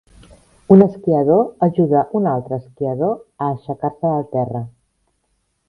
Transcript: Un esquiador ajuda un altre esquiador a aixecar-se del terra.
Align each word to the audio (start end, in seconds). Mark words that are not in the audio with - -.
Un 0.75 0.81
esquiador 0.85 1.51
ajuda 1.67 2.01
un 2.19 2.25
altre 2.31 2.59
esquiador 2.63 3.13
a 3.37 3.51
aixecar-se 3.53 4.15
del 4.17 4.27
terra. 4.35 4.67